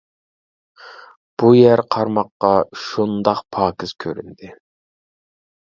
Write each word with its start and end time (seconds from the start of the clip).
بۇ 1.43 1.51
يەر 1.57 1.83
قارىماققا 1.97 2.51
شۇنداق 2.87 3.45
پاكىز 3.59 3.97
كۆرۈندى. 4.07 4.55